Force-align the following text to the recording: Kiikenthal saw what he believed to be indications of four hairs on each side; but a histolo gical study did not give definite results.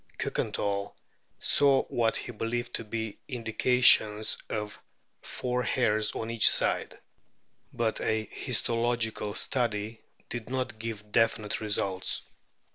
Kiikenthal 0.17 0.93
saw 1.37 1.83
what 1.83 2.15
he 2.15 2.31
believed 2.31 2.73
to 2.73 2.83
be 2.83 3.19
indications 3.27 4.41
of 4.49 4.81
four 5.21 5.61
hairs 5.61 6.13
on 6.13 6.31
each 6.31 6.49
side; 6.49 6.97
but 7.71 8.01
a 8.01 8.25
histolo 8.25 8.95
gical 8.97 9.37
study 9.37 10.01
did 10.27 10.49
not 10.49 10.79
give 10.79 11.11
definite 11.11 11.61
results. 11.61 12.23